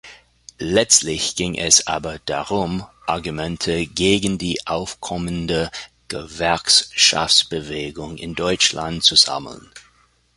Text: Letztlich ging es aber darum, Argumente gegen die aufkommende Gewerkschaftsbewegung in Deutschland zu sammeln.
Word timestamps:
Letztlich 0.57 1.35
ging 1.35 1.53
es 1.59 1.85
aber 1.85 2.17
darum, 2.25 2.87
Argumente 3.05 3.85
gegen 3.85 4.39
die 4.39 4.57
aufkommende 4.65 5.69
Gewerkschaftsbewegung 6.07 8.17
in 8.17 8.33
Deutschland 8.33 9.03
zu 9.03 9.15
sammeln. 9.15 9.69